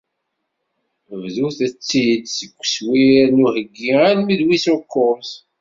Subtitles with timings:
[1.21, 5.29] Bdu-tt-id seg uswir n uheyyi almi d wis ukkuẓ.